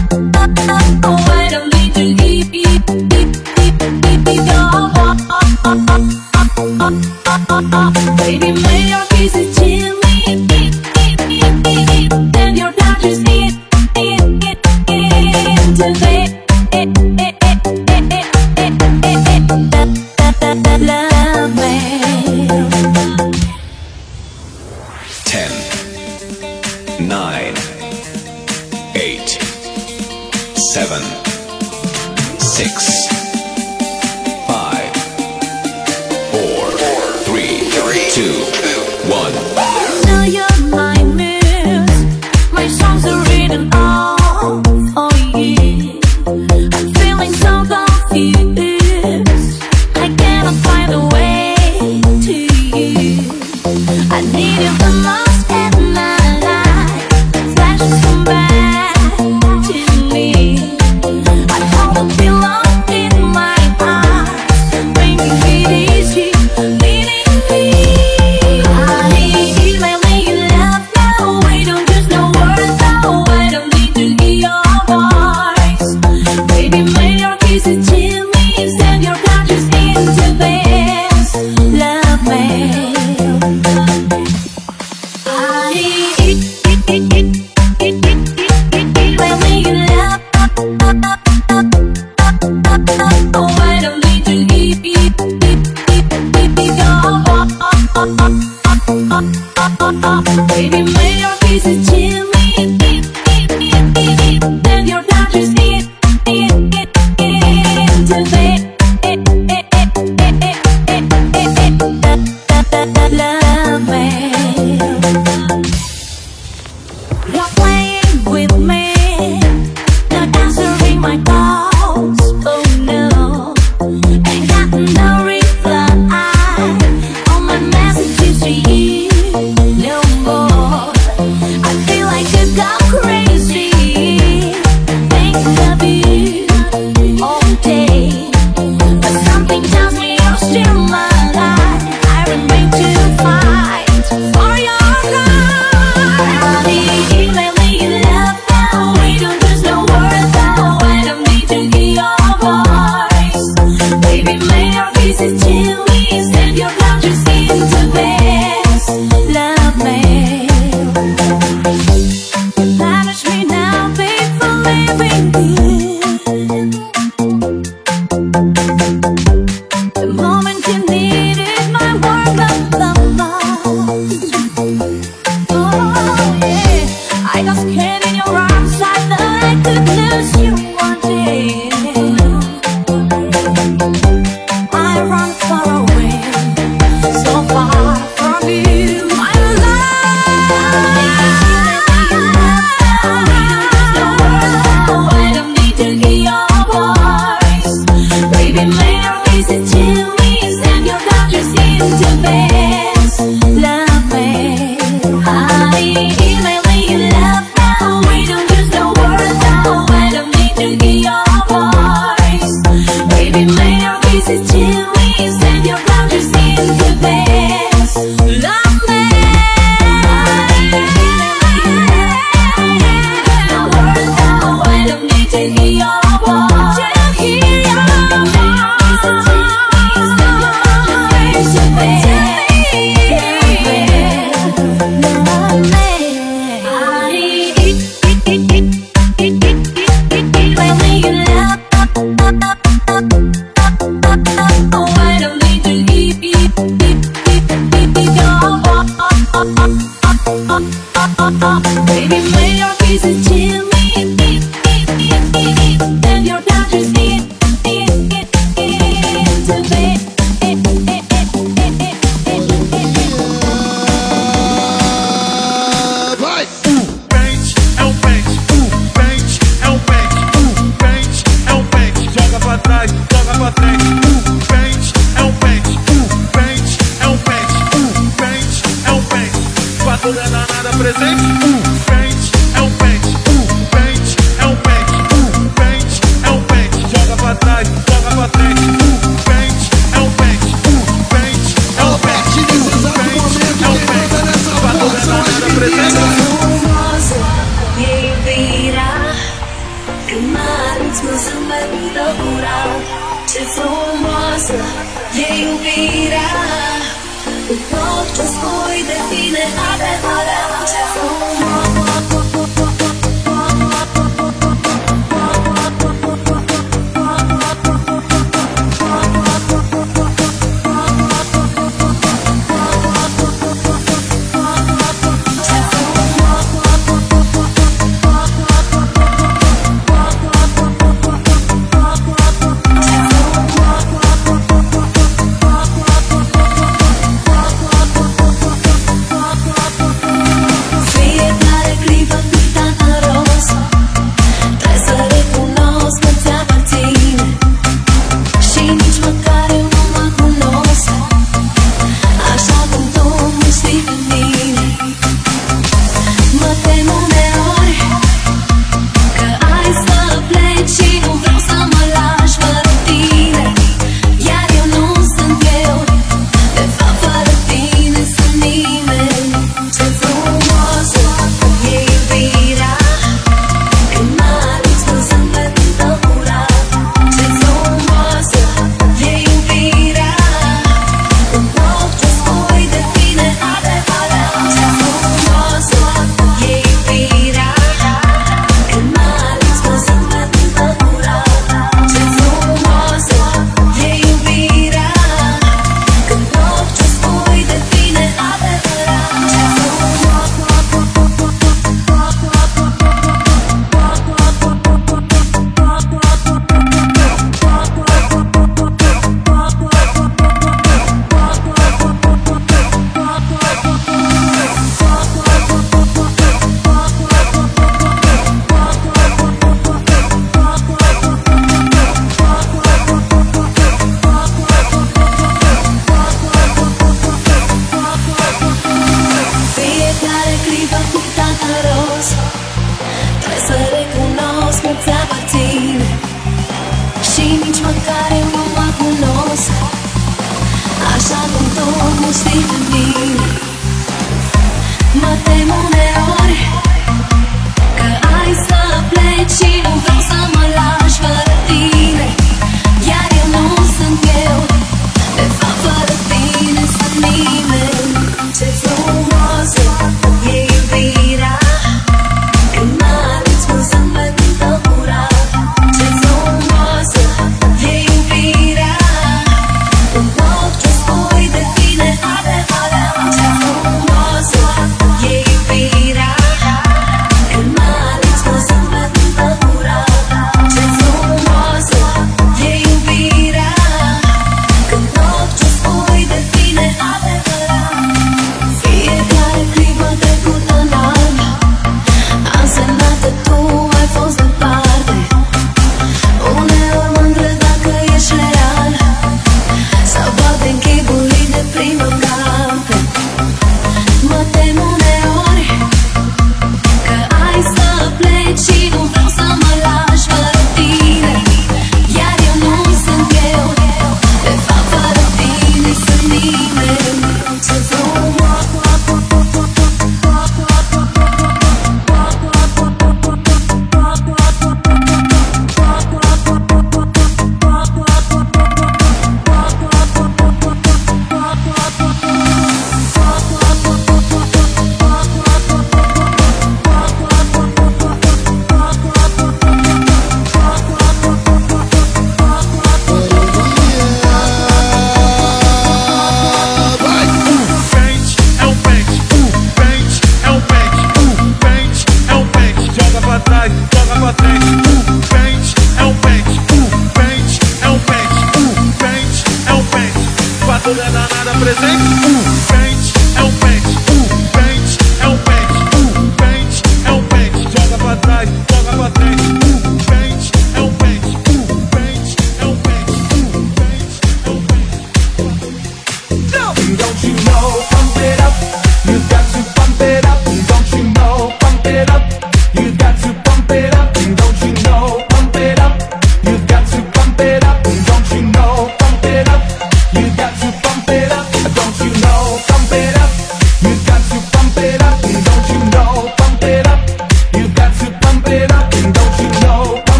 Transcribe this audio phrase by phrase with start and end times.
[0.00, 0.28] Oh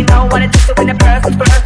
[0.00, 1.59] you know what it takes to win the person first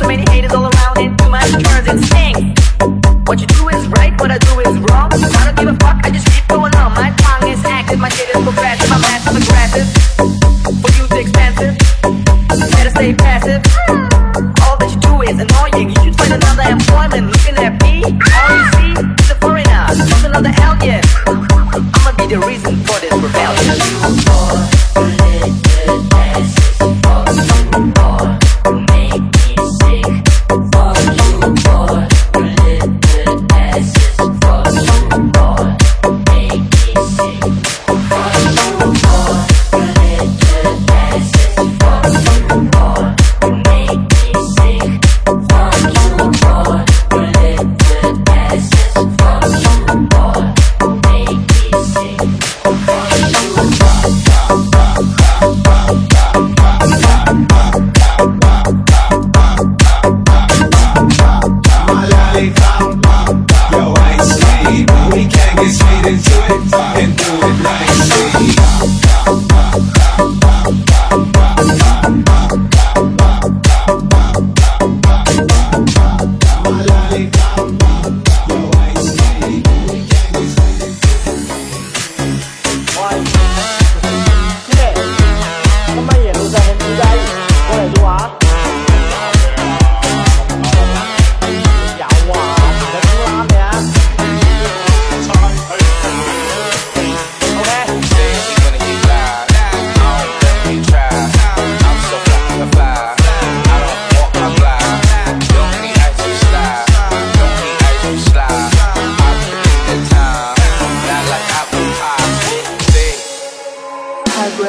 [114.45, 114.61] Rock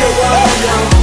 [0.00, 0.95] it, rock it, rock.